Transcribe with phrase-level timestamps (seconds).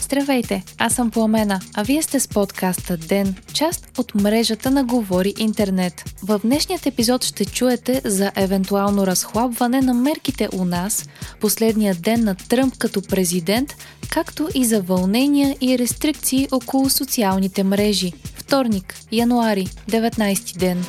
[0.00, 5.34] Здравейте, аз съм Пламена, а вие сте с подкаста ДЕН, част от мрежата на Говори
[5.38, 6.04] Интернет.
[6.22, 11.08] В днешният епизод ще чуете за евентуално разхлабване на мерките у нас,
[11.40, 13.74] последния ден на Тръмп като президент,
[14.10, 18.12] както и за вълнения и рестрикции около социалните мрежи.
[18.24, 20.84] Вторник, януари, 19 ден.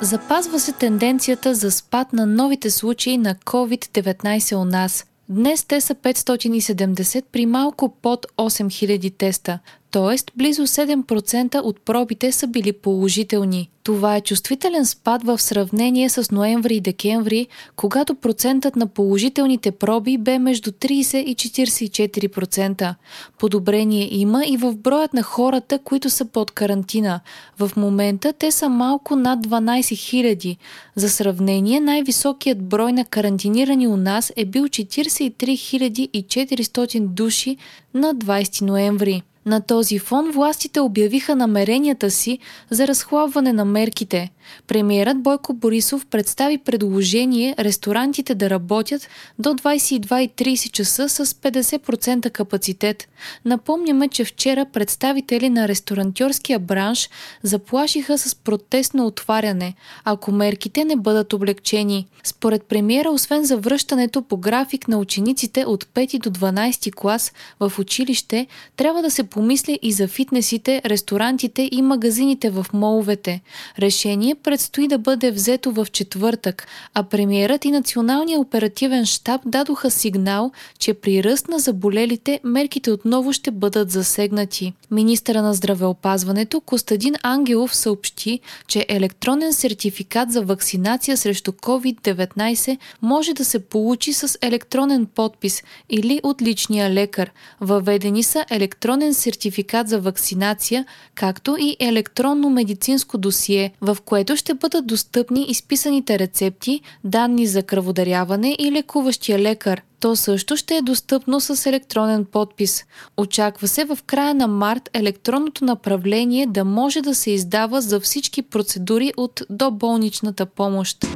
[0.00, 5.04] Запазва се тенденцията за спад на новите случаи на COVID-19 у нас.
[5.30, 9.58] Днес те са 570 при малко под 8000 теста,
[9.90, 10.16] т.е.
[10.36, 13.70] близо 7% от пробите са били положителни.
[13.82, 20.18] Това е чувствителен спад в сравнение с ноември и декември, когато процентът на положителните проби
[20.18, 22.94] бе между 30 и 44%.
[23.38, 27.20] Подобрение има и в броят на хората, които са под карантина.
[27.58, 30.56] В момента те са малко над 12 000.
[30.96, 37.56] За сравнение, най-високият брой на карантинирани у нас е бил 43 400 души
[37.94, 39.22] на 20 ноември.
[39.50, 42.38] На този фон властите обявиха намеренията си
[42.70, 44.30] за разхлабване на мерките.
[44.66, 53.08] Премиерът Бойко Борисов представи предложение ресторантите да работят до 22.30 часа с 50% капацитет.
[53.44, 57.08] Напомняме, че вчера представители на ресторантьорския бранш
[57.42, 59.74] заплашиха с протестно отваряне,
[60.04, 62.06] ако мерките не бъдат облегчени.
[62.24, 67.72] Според премиера, освен за връщането по график на учениците от 5 до 12 клас в
[67.78, 68.46] училище,
[68.76, 73.40] трябва да се помисли и за фитнесите, ресторантите и магазините в моловете.
[73.78, 80.50] Решение предстои да бъде взето в четвъртък, а премиерът и Националния оперативен штаб дадоха сигнал,
[80.78, 84.72] че при ръст на заболелите мерките отново ще бъдат засегнати.
[84.90, 93.44] Министъра на здравеопазването Костадин Ангелов съобщи, че електронен сертификат за вакцинация срещу COVID-19 може да
[93.44, 97.30] се получи с електронен подпис или от личния лекар.
[97.60, 104.86] Въведени са електронен сертификат за вакцинация, както и електронно медицинско досие, в което ще бъдат
[104.86, 109.82] достъпни изписаните рецепти, данни за кръводаряване и лекуващия лекар.
[110.00, 112.84] То също ще е достъпно с електронен подпис.
[113.16, 118.42] Очаква се в края на март електронното направление да може да се издава за всички
[118.42, 121.06] процедури от доболничната помощ.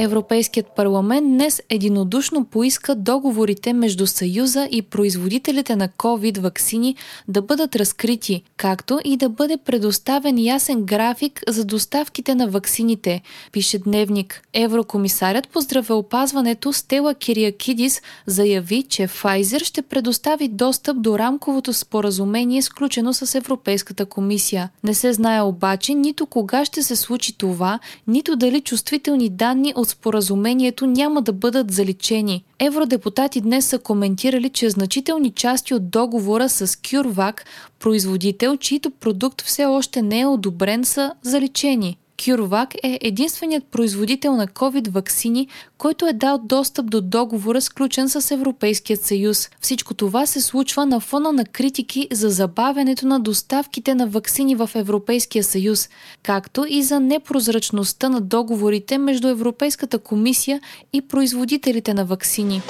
[0.00, 6.96] Европейският парламент днес единодушно поиска договорите между Съюза и производителите на COVID вакцини
[7.28, 13.22] да бъдат разкрити, както и да бъде предоставен ясен график за доставките на ваксините,
[13.52, 14.42] пише Дневник.
[14.52, 23.14] Еврокомисарят по здравеопазването Стела Кириакидис заяви, че Pfizer ще предостави достъп до рамковото споразумение, сключено
[23.14, 24.70] с Европейската комисия.
[24.84, 29.87] Не се знае обаче нито кога ще се случи това, нито дали чувствителни данни от
[29.88, 32.44] от споразумението няма да бъдат заличени.
[32.58, 37.40] Евродепутати днес са коментирали, че значителни части от договора с CureVac,
[37.80, 41.96] производител, чийто продукт все още не е одобрен, са заличени.
[42.18, 45.48] CureVac е единственият производител на COVID вакцини,
[45.78, 49.50] който е дал достъп до договора, сключен с Европейският съюз.
[49.60, 54.70] Всичко това се случва на фона на критики за забавянето на доставките на вакцини в
[54.74, 55.88] Европейския съюз,
[56.22, 60.60] както и за непрозрачността на договорите между Европейската комисия
[60.92, 62.62] и производителите на вакцини.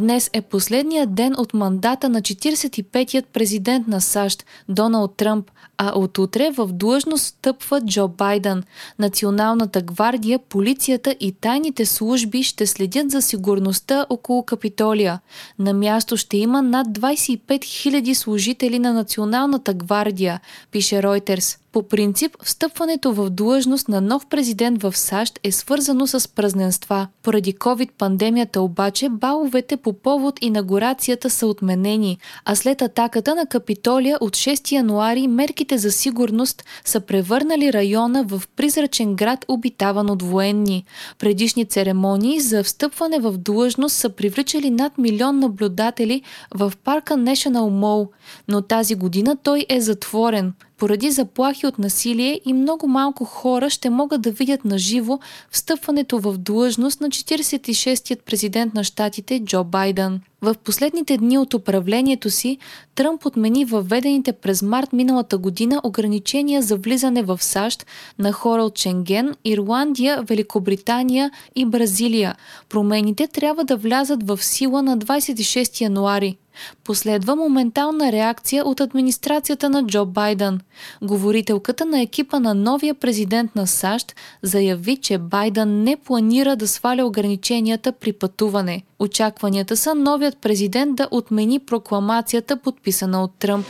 [0.00, 6.18] Днес е последният ден от мандата на 45-ят президент на САЩ Доналд Тръмп, а от
[6.18, 8.62] утре в длъжност стъпва Джо Байден.
[8.98, 15.20] Националната гвардия, полицията и тайните служби ще следят за сигурността около Капитолия.
[15.58, 20.40] На място ще има над 25 000 служители на Националната гвардия,
[20.70, 21.59] пише Reuters.
[21.72, 27.08] По принцип, встъпването в длъжност на нов президент в САЩ е свързано с празненства.
[27.22, 34.36] Поради COVID-пандемията обаче, баловете по повод инаугурацията са отменени, а след атаката на Капитолия от
[34.36, 40.84] 6 януари мерките за сигурност са превърнали района в призрачен град, обитаван от военни.
[41.18, 46.22] Предишни церемонии за встъпване в длъжност са привличали над милион наблюдатели
[46.54, 48.08] в парка National Mall,
[48.48, 53.90] но тази година той е затворен– поради заплахи от насилие и много малко хора ще
[53.90, 55.18] могат да видят на живо
[55.50, 60.20] встъпването в длъжност на 46-ят президент на щатите Джо Байден.
[60.42, 62.58] В последните дни от управлението си
[62.94, 67.86] Тръмп отмени въведените през март миналата година ограничения за влизане в САЩ
[68.18, 72.34] на хора от Шенген, Ирландия, Великобритания и Бразилия.
[72.68, 76.36] Промените трябва да влязат в сила на 26 януари.
[76.84, 80.60] Последва моментална реакция от администрацията на Джо Байден.
[81.02, 87.04] Говорителката на екипа на новия президент на САЩ заяви, че Байден не планира да сваля
[87.04, 88.82] ограниченията при пътуване.
[88.98, 93.66] Очакванията са новият президент да отмени прокламацията, подписана от Тръмп.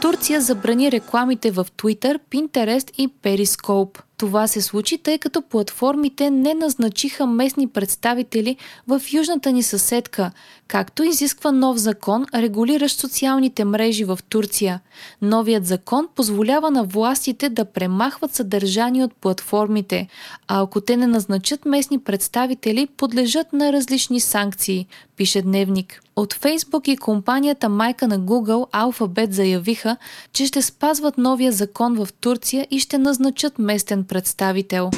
[0.00, 4.00] Турция забрани рекламите в Twitter, Pinterest и Periscope.
[4.24, 8.56] Това се случи, тъй като платформите не назначиха местни представители
[8.88, 10.30] в южната ни съседка,
[10.68, 14.80] както изисква нов закон, регулиращ социалните мрежи в Турция.
[15.22, 20.08] Новият закон позволява на властите да премахват съдържание от платформите,
[20.48, 24.86] а ако те не назначат местни представители, подлежат на различни санкции,
[25.16, 26.03] пише Дневник.
[26.16, 29.96] От Фейсбук и компанията майка на Google Alphabet заявиха,
[30.32, 34.90] че ще спазват новия закон в Турция и ще назначат местен представител.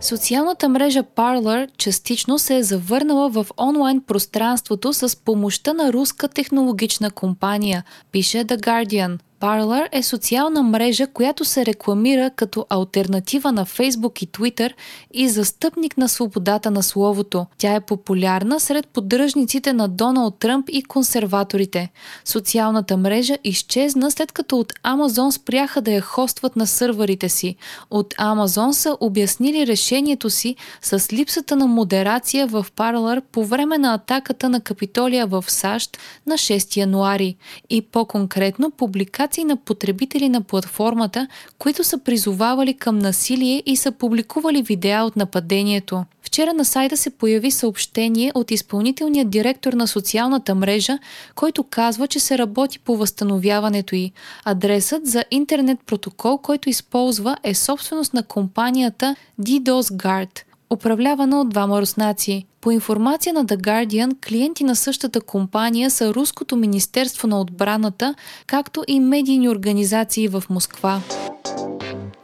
[0.00, 7.10] Социалната мрежа Parler частично се е завърнала в онлайн пространството с помощта на руска технологична
[7.10, 14.22] компания, пише The Guardian– Parler е социална мрежа, която се рекламира като альтернатива на Facebook
[14.22, 14.72] и Twitter
[15.14, 17.46] и застъпник на свободата на словото.
[17.58, 21.90] Тя е популярна сред поддръжниците на Доналд Тръмп и консерваторите.
[22.24, 27.56] Социалната мрежа изчезна след като от Amazon спряха да я хостват на сървърите си.
[27.90, 33.94] От Amazon са обяснили решението си с липсата на модерация в Parler по време на
[33.94, 37.36] атаката на Капитолия в САЩ на 6 януари
[37.70, 43.92] и по-конкретно публикация публикации на потребители на платформата, които са призовавали към насилие и са
[43.92, 46.04] публикували видеа от нападението.
[46.22, 50.98] Вчера на сайта се появи съобщение от изпълнителния директор на социалната мрежа,
[51.34, 54.12] който казва, че се работи по възстановяването й.
[54.44, 61.80] Адресът за интернет протокол, който използва е собственост на компанията DDoS Guard– управлявана от двама
[61.80, 62.46] руснаци.
[62.62, 68.14] По информация на The Guardian, клиенти на същата компания са Руското Министерство на отбраната,
[68.46, 71.00] както и медийни организации в Москва.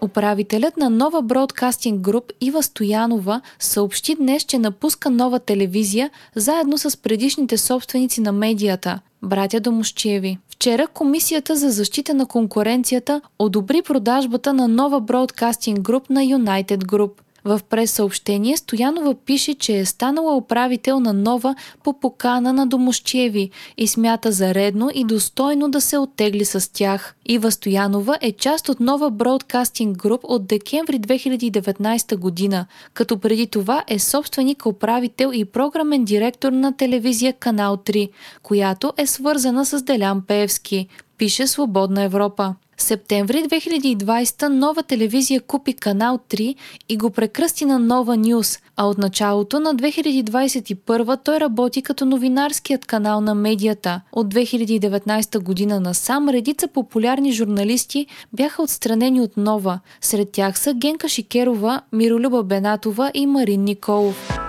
[0.01, 6.97] Управителят на нова бродкастинг груп Ива Стоянова съобщи днес, че напуска нова телевизия заедно с
[6.97, 10.39] предишните собственици на медията– братя Домощиеви.
[10.51, 17.11] Вчера Комисията за защита на конкуренцията одобри продажбата на нова бродкастинг груп на United Group–
[17.49, 21.55] в пресъобщение Стоянова пише, че е станала управител на нова
[21.85, 27.15] по покана на Домощеви и смята за редно и достойно да се оттегли с тях.
[27.27, 33.85] Ива Стоянова е част от нова бродкастинг груп от декември 2019 година, като преди това
[33.89, 38.11] е собственик, управител и програмен директор на телевизия Канал 3,
[38.43, 46.19] която е свързана с Делян Пеевски, пише Свободна Европа септември 2020 нова телевизия купи канал
[46.29, 46.55] 3
[46.89, 52.87] и го прекръсти на Нова Нюс, а от началото на 2021 той работи като новинарският
[52.87, 54.01] канал на медията.
[54.13, 59.81] От 2019 година насам редица популярни журналисти бяха отстранени от Нова.
[60.01, 64.48] Сред тях са Генка Шикерова, Миролюба Бенатова и Марин Николов.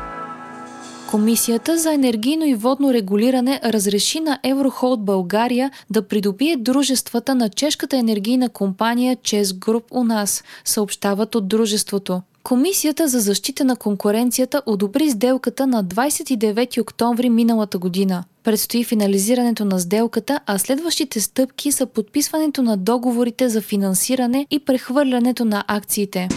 [1.09, 7.97] Комисията за енергийно и водно регулиране разреши на Еврохолд България да придобие дружествата на чешката
[7.97, 12.21] енергийна компания Чес Груп у нас, съобщават от дружеството.
[12.43, 18.23] Комисията за защита на конкуренцията одобри сделката на 29 октомври миналата година.
[18.43, 25.45] Предстои финализирането на сделката, а следващите стъпки са подписването на договорите за финансиране и прехвърлянето
[25.45, 26.27] на акциите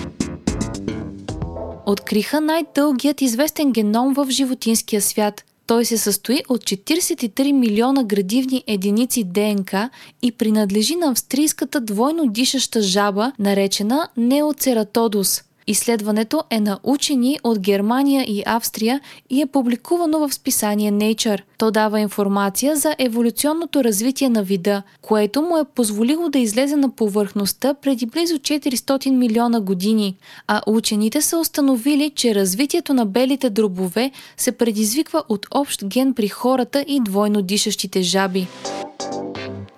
[1.87, 5.45] откриха най-дългият известен геном в животинския свят.
[5.67, 9.91] Той се състои от 43 милиона градивни единици ДНК
[10.23, 18.25] и принадлежи на австрийската двойно дишаща жаба, наречена Неоцератодус– Изследването е на учени от Германия
[18.29, 19.01] и Австрия
[19.31, 21.41] и е публикувано в списание Nature.
[21.59, 26.91] То дава информация за еволюционното развитие на вида, което му е позволило да излезе на
[26.91, 30.17] повърхността преди близо 400 милиона години,
[30.47, 36.29] а учените са установили, че развитието на белите дробове се предизвиква от общ ген при
[36.29, 38.47] хората и двойно дишащите жаби.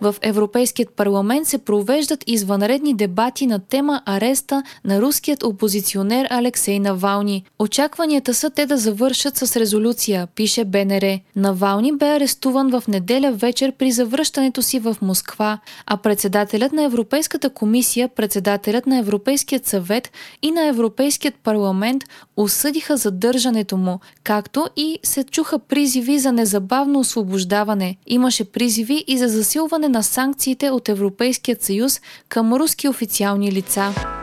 [0.04, 7.44] В Европейският парламент се провеждат извънредни дебати на тема ареста на руският опозиционер Алексей Навални.
[7.58, 11.18] Очакванията са те да завършат с резолюция, пише БНР.
[11.36, 17.50] Навални бе арестуван в неделя вечер при завръщането си в Москва, а председателят на Европейската
[17.50, 20.10] комисия, председателят на Европейският съвет
[20.42, 22.02] и на Европейският парламент
[22.36, 27.96] осъдиха задържането му, както и се чуха призиви за незабавно освобождаване.
[28.06, 34.13] Имаше призиви и за засилване на санкциите от Европейският съюз към руски официални лица.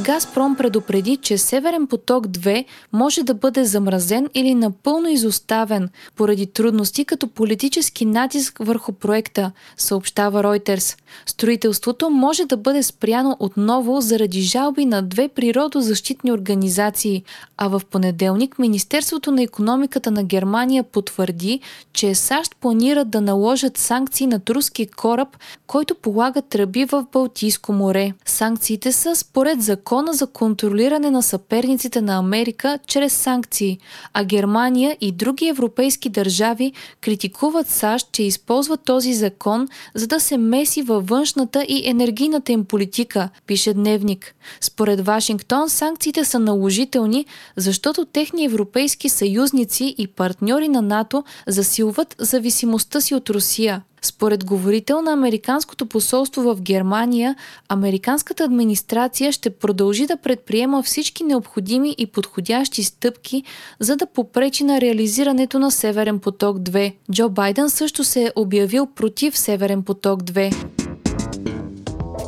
[0.00, 7.04] Газпром предупреди, че Северен поток 2 може да бъде замразен или напълно изоставен поради трудности
[7.04, 10.98] като политически натиск върху проекта, съобщава Reuters.
[11.26, 17.22] Строителството може да бъде спряно отново заради жалби на две природозащитни организации,
[17.56, 21.60] а в понеделник Министерството на економиката на Германия потвърди,
[21.92, 25.28] че САЩ планират да наложат санкции над руски кораб,
[25.66, 28.12] който полага тръби в Балтийско море.
[28.24, 33.78] Санкциите са според закона за контролиране на съперниците на Америка чрез санкции,
[34.12, 40.36] а Германия и други европейски държави критикуват САЩ, че използват този закон, за да се
[40.36, 44.34] меси във външната и енергийната им политика, пише Дневник.
[44.60, 47.26] Според Вашингтон санкциите са наложителни,
[47.56, 53.82] защото техни европейски съюзници и партньори на НАТО засилват зависимостта си от Русия.
[54.06, 57.36] Според говорител на Американското посолство в Германия,
[57.68, 63.42] американската администрация ще продължи да предприема всички необходими и подходящи стъпки,
[63.80, 66.94] за да попречи на реализирането на Северен поток 2.
[67.12, 70.66] Джо Байден също се е обявил против Северен поток 2.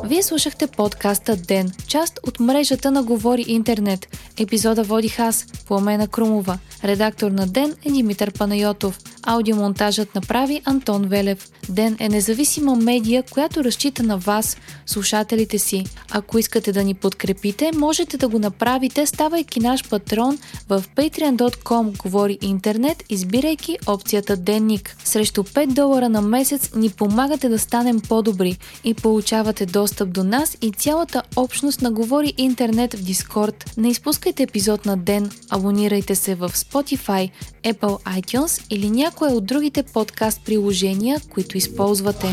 [0.07, 4.07] Вие слушахте подкаста Ден, част от мрежата на Говори Интернет.
[4.39, 6.59] Епизода водих аз, Пламена Крумова.
[6.83, 8.99] Редактор на Ден е Димитър Панайотов.
[9.23, 11.49] Аудиомонтажът направи Антон Велев.
[11.69, 15.85] Ден е независима медия, която разчита на вас, слушателите си.
[16.11, 20.37] Ако искате да ни подкрепите, можете да го направите, ставайки наш патрон
[20.69, 24.97] в patreon.com Говори Интернет, избирайки опцията Денник.
[25.03, 30.57] Срещу 5 долара на месец ни помагате да станем по-добри и получавате достъп до нас
[30.61, 33.71] и цялата общност на Говори Интернет в Дискорд.
[33.77, 37.29] Не изпускайте епизод на ден, абонирайте се в Spotify,
[37.63, 42.28] Apple iTunes или някое от другите подкаст приложения, които използвате.